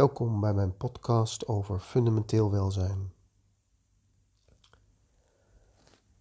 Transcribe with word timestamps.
Welkom 0.00 0.40
bij 0.40 0.54
mijn 0.54 0.76
podcast 0.76 1.46
over 1.46 1.80
fundamenteel 1.80 2.50
welzijn. 2.50 3.12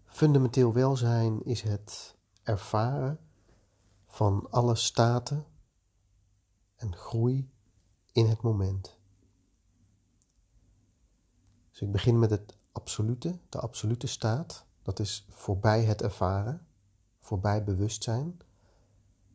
Fundamenteel 0.05 0.73
welzijn 0.73 1.43
is 1.43 1.61
het 1.61 2.15
ervaren 2.43 3.19
van 4.07 4.47
alle 4.49 4.75
staten 4.75 5.45
en 6.75 6.95
groei 6.95 7.51
in 8.11 8.25
het 8.25 8.41
moment. 8.41 8.99
Dus 11.69 11.81
ik 11.81 11.91
begin 11.91 12.19
met 12.19 12.29
het 12.29 12.57
absolute, 12.71 13.39
de 13.49 13.59
absolute 13.59 14.07
staat. 14.07 14.65
Dat 14.81 14.99
is 14.99 15.25
voorbij 15.29 15.83
het 15.83 16.01
ervaren, 16.01 16.67
voorbij 17.19 17.63
bewustzijn. 17.63 18.39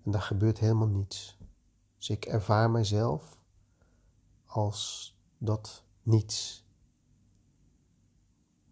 En 0.03 0.11
daar 0.11 0.23
gebeurt 0.23 0.59
helemaal 0.59 0.89
niets. 0.89 1.39
Dus 1.97 2.11
ik 2.11 2.25
ervaar 2.25 2.71
mijzelf 2.71 3.43
als 4.55 5.17
dat 5.39 5.85
niets. 6.03 6.67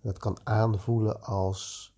Dat 0.01 0.19
kan 0.19 0.47
aanvoelen 0.47 1.23
als 1.23 1.95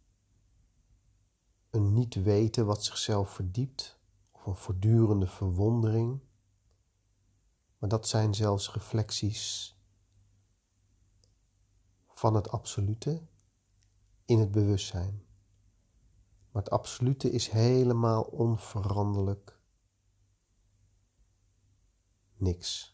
een 1.71 1.93
niet 1.93 2.15
weten 2.15 2.67
wat 2.67 2.85
zichzelf 2.85 3.31
verdiept 3.31 4.01
of 4.33 4.47
een 4.47 4.55
voortdurende 4.55 5.27
verwondering. 5.27 6.21
Maar 7.79 7.89
dat 7.89 8.09
zijn 8.09 8.35
zelfs 8.35 8.73
reflecties 8.73 9.77
van 12.09 12.35
het 12.35 12.51
absolute 12.51 13.27
in 14.25 14.39
het 14.39 14.51
bewustzijn. 14.51 15.25
Maar 16.51 16.63
het 16.63 16.73
absolute 16.73 17.31
is 17.31 17.49
helemaal 17.49 18.23
onveranderlijk 18.23 19.61
niks. 22.37 22.94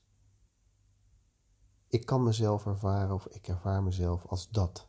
Ik 1.91 2.07
kan 2.07 2.23
mezelf 2.23 2.67
ervaren 2.67 3.15
of 3.15 3.27
ik 3.27 3.49
ervaar 3.49 3.83
mezelf 3.83 4.27
als 4.27 4.49
dat. 4.49 4.89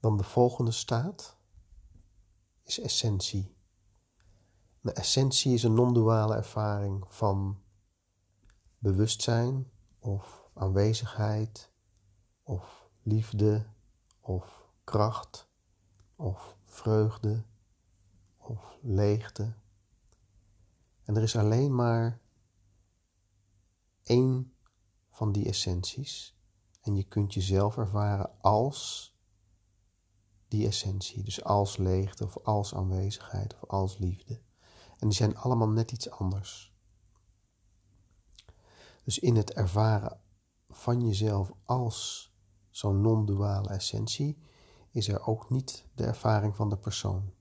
Dan 0.00 0.16
de 0.16 0.24
volgende 0.24 0.70
staat 0.70 1.36
is 2.62 2.80
essentie. 2.80 3.56
De 4.80 4.92
essentie 4.92 5.54
is 5.54 5.62
een 5.62 5.74
non-duale 5.74 6.34
ervaring 6.34 7.04
van 7.08 7.62
bewustzijn 8.78 9.70
of 9.98 10.50
aanwezigheid 10.54 11.72
of 12.42 12.90
liefde 13.02 13.66
of 14.20 14.70
kracht 14.84 15.48
of 16.16 16.56
vreugde 16.64 17.44
of 18.36 18.78
leegte. 18.80 19.54
En 21.04 21.16
er 21.16 21.22
is 21.22 21.36
alleen 21.36 21.74
maar 21.74 22.20
één 24.08 24.52
van 25.10 25.32
die 25.32 25.46
essenties. 25.46 26.36
En 26.80 26.94
je 26.94 27.02
kunt 27.02 27.34
jezelf 27.34 27.76
ervaren 27.76 28.40
als 28.40 29.12
die 30.48 30.66
essentie. 30.66 31.22
Dus 31.22 31.44
als 31.44 31.76
leegte 31.76 32.24
of 32.24 32.38
als 32.38 32.74
aanwezigheid 32.74 33.54
of 33.54 33.68
als 33.68 33.98
liefde. 33.98 34.40
En 34.98 35.08
die 35.08 35.16
zijn 35.16 35.36
allemaal 35.36 35.68
net 35.68 35.92
iets 35.92 36.10
anders. 36.10 36.76
Dus 39.04 39.18
in 39.18 39.36
het 39.36 39.52
ervaren 39.52 40.20
van 40.68 41.06
jezelf 41.06 41.52
als 41.64 42.32
zo'n 42.70 43.00
non-duale 43.00 43.68
essentie 43.68 44.38
is 44.90 45.08
er 45.08 45.26
ook 45.26 45.50
niet 45.50 45.86
de 45.94 46.04
ervaring 46.04 46.56
van 46.56 46.68
de 46.68 46.78
persoon. 46.78 47.32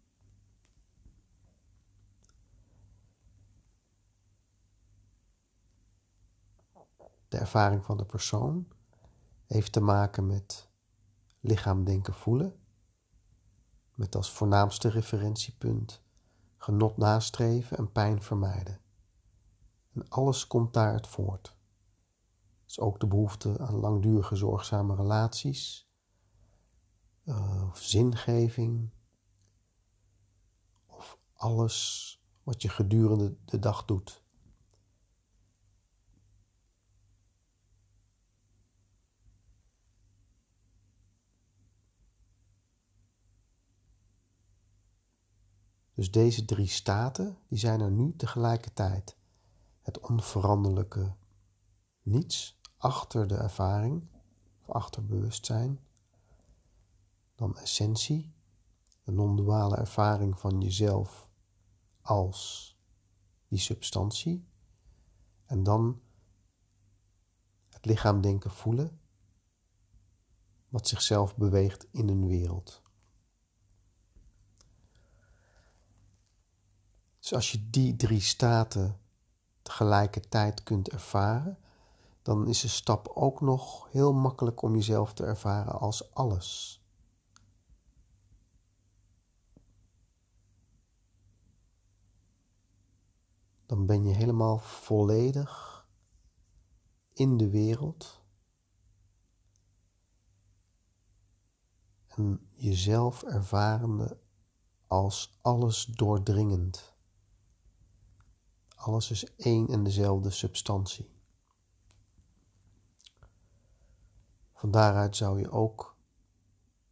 De 7.28 7.38
ervaring 7.38 7.86
van 7.86 7.98
de 7.98 8.06
persoon 8.06 8.68
heeft 9.46 9.72
te 9.72 9.82
maken 9.82 10.28
met 10.28 10.70
lichaam, 11.40 11.84
denken, 11.84 12.14
voelen. 12.14 12.60
Met 13.96 14.16
als 14.16 14.32
voornaamste 14.32 14.90
referentiepunt 14.90 16.04
genot 16.58 16.98
nastreven 16.98 17.78
en 17.78 17.92
pijn 17.92 18.22
vermijden. 18.22 18.82
En 19.94 20.10
alles 20.10 20.48
komt 20.48 20.74
daaruit 20.74 21.08
voort. 21.08 21.58
Dus 22.66 22.80
ook 22.80 23.00
de 23.00 23.08
behoefte 23.08 23.60
aan 23.60 23.76
langdurige 23.76 24.36
zorgzame 24.36 24.96
relaties, 24.96 25.92
uh, 27.24 27.68
of 27.70 27.78
zingeving, 27.78 28.90
of 30.86 31.18
alles 31.34 32.12
wat 32.44 32.62
je 32.62 32.70
gedurende 32.70 33.38
de 33.46 33.60
dag 33.60 33.86
doet. 33.86 34.26
Dus 45.98 46.12
deze 46.12 46.46
drie 46.46 46.68
staten, 46.68 47.38
die 47.48 47.58
zijn 47.58 47.80
er 47.80 47.92
nu 47.92 48.16
tegelijkertijd. 48.16 49.18
Het 49.82 50.00
onveranderlijke 50.00 51.16
niets 52.02 52.60
achter 52.78 53.28
de 53.28 53.36
ervaring, 53.36 54.08
of 54.62 54.70
achter 54.70 55.06
bewustzijn. 55.06 55.80
Dan 57.36 57.58
essentie, 57.58 58.34
de 59.04 59.12
non-duale 59.12 59.76
ervaring 59.76 60.40
van 60.40 60.62
jezelf 60.62 61.30
als 62.02 62.76
die 63.48 63.60
substantie. 63.60 64.48
En 65.46 65.64
dan 65.64 66.02
het 67.70 67.86
lichaam 67.86 68.22
denken 68.22 68.52
voelen, 68.52 69.00
wat 70.70 70.88
zichzelf 70.88 71.36
beweegt 71.36 71.88
in 71.92 72.10
een 72.10 72.28
wereld. 72.28 72.86
Dus 77.28 77.36
als 77.36 77.52
je 77.52 77.70
die 77.70 77.96
drie 77.96 78.22
staten 78.22 79.00
tegelijkertijd 79.62 80.64
kunt 80.64 80.90
ervaren, 80.90 81.58
dan 82.22 82.48
is 82.48 82.62
de 82.62 82.68
stap 82.68 83.08
ook 83.08 83.42
nog 83.42 83.92
heel 83.92 84.14
makkelijk 84.14 84.62
om 84.62 84.76
jezelf 84.76 85.14
te 85.14 85.26
ervaren 85.26 85.80
als 85.80 86.14
alles. 86.14 86.82
Dan 93.66 93.86
ben 93.86 94.04
je 94.04 94.14
helemaal 94.14 94.58
volledig 94.58 95.86
in 97.14 97.38
de 97.38 97.50
wereld 97.50 98.22
en 102.08 102.50
jezelf 102.54 103.24
ervarende 103.24 104.20
als 104.88 105.38
alles 105.42 105.86
doordringend. 105.86 106.96
Alles 108.78 109.12
is 109.12 109.36
één 109.36 109.68
en 109.68 109.84
dezelfde 109.84 110.30
substantie. 110.30 111.10
Van 114.54 114.72
daaruit 114.72 115.16
zou 115.16 115.40
je 115.40 115.52
ook 115.52 115.98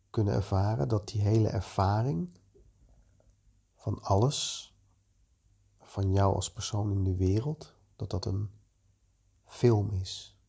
kunnen 0.10 0.34
ervaren 0.34 0.88
dat 0.88 1.08
die 1.08 1.22
hele 1.22 1.48
ervaring 1.48 2.40
van 3.76 4.02
alles, 4.02 4.74
van 5.82 6.12
jou 6.12 6.36
als 6.36 6.52
persoon 6.52 6.92
in 6.92 7.04
de 7.04 7.16
wereld, 7.16 7.76
dat 7.96 8.10
dat 8.10 8.26
een 8.26 8.50
film 9.46 9.92
is, 9.92 10.40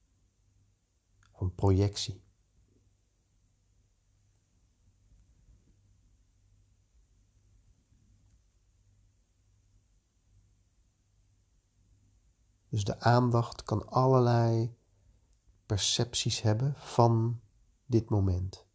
een 1.39 1.55
projectie. 1.55 2.26
Dus 12.77 12.85
de 12.85 13.01
aandacht 13.01 13.63
kan 13.63 13.89
allerlei 13.89 14.77
percepties 15.67 16.43
hebben 16.43 16.75
van 16.77 17.41
dit 17.87 18.11
moment. 18.11 18.67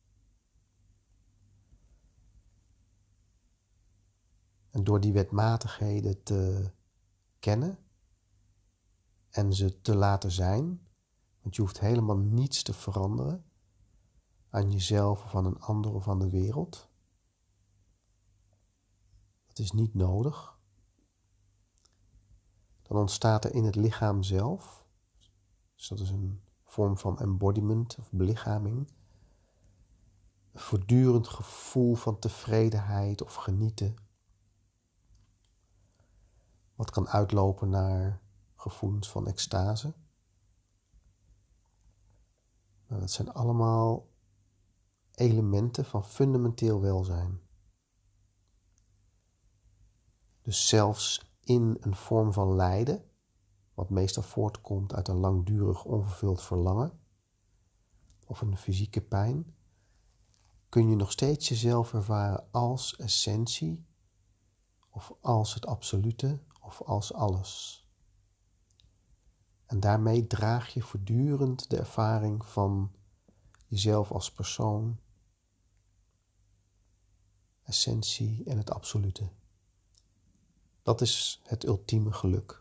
En 4.70 4.84
door 4.84 5.00
die 5.00 5.14
wetmatigheden 5.14 6.24
te 6.24 6.72
kennen 7.40 7.80
en 9.30 9.54
ze 9.54 9.82
te 9.82 9.96
laten 9.96 10.32
zijn, 10.32 10.88
want 11.42 11.56
je 11.56 11.62
hoeft 11.62 11.80
helemaal 11.80 12.18
niets 12.18 12.64
te 12.64 12.74
veranderen 12.74 13.46
aan 14.50 14.72
jezelf 14.72 15.24
of 15.24 15.36
aan 15.36 15.46
een 15.46 15.60
ander 15.60 15.94
of 15.94 16.08
aan 16.08 16.20
de 16.20 16.30
wereld. 16.30 16.90
Dat 19.48 19.60
is 19.60 19.72
niet 19.72 19.94
nodig 19.94 20.60
dan 22.92 23.00
ontstaat 23.00 23.46
er 23.46 23.54
in 23.54 23.64
het 23.64 23.76
lichaam 23.76 24.24
zelf, 24.24 24.86
dus 25.76 25.88
dat 25.88 26.00
is 26.00 26.10
een 26.10 26.44
vorm 26.64 26.98
van 26.98 27.20
embodiment 27.20 27.98
of 27.98 28.12
belichaming, 28.12 28.92
een 30.52 30.60
voortdurend 30.60 31.28
gevoel 31.28 31.96
van 31.96 32.20
tevredenheid 32.20 33.24
of 33.24 33.36
genieten, 33.36 33.96
wat 36.76 36.92
kan 36.92 37.08
uitlopen 37.08 37.70
naar 37.70 38.22
gevoelens 38.56 39.10
van 39.10 39.28
extase. 39.28 39.94
Nou, 42.88 43.02
dat 43.02 43.12
zijn 43.12 43.34
allemaal 43.34 44.10
elementen 45.12 45.86
van 45.86 46.06
fundamenteel 46.06 46.82
welzijn. 46.82 47.42
Dus 50.42 50.68
zelfs 50.68 51.31
in 51.52 51.78
een 51.80 51.96
vorm 51.96 52.34
van 52.34 52.56
lijden, 52.56 53.04
wat 53.74 53.90
meestal 53.90 54.24
voortkomt 54.24 54.94
uit 54.94 55.08
een 55.08 55.16
langdurig 55.16 55.86
onvervuld 55.86 56.42
verlangen 56.42 57.00
of 58.26 58.42
een 58.42 58.58
fysieke 58.58 59.02
pijn, 59.02 59.56
kun 60.70 60.90
je 60.90 60.96
nog 60.96 61.12
steeds 61.12 61.48
jezelf 61.48 61.94
ervaren 61.94 62.48
als 62.52 62.96
essentie 62.96 63.86
of 64.90 65.14
als 65.22 65.54
het 65.54 65.66
absolute 65.66 66.40
of 66.62 66.82
als 66.82 67.14
alles. 67.14 67.86
En 69.66 69.80
daarmee 69.80 70.28
draag 70.28 70.74
je 70.74 70.82
voortdurend 70.82 71.70
de 71.70 71.78
ervaring 71.78 72.46
van 72.46 72.92
jezelf 73.68 74.12
als 74.12 74.32
persoon, 74.32 75.00
essentie 77.64 78.44
en 78.46 78.58
het 78.58 78.72
absolute. 78.72 79.30
Dat 80.84 81.02
is 81.02 81.42
het 81.44 81.66
ultieme 81.66 82.14
geluk. 82.14 82.61